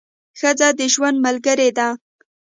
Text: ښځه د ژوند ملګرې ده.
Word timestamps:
ښځه 0.39 0.67
د 0.77 0.81
ژوند 0.93 1.17
ملګرې 1.25 1.69
ده. 1.77 1.87